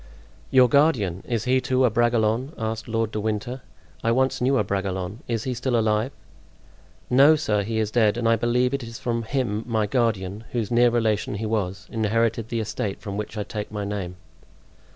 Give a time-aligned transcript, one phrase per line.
[0.49, 1.21] "Your guardian!
[1.27, 3.61] is he, too, a Bragelonne?" asked Lord de Winter.
[4.03, 6.11] "I once knew a Bragelonne—is he still alive?"
[7.07, 10.71] "No, sir, he is dead; and I believe it is from him my guardian, whose
[10.71, 14.15] near relation he was, inherited the estate from which I take my name."